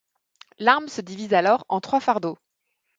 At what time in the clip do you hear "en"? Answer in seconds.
1.69-1.79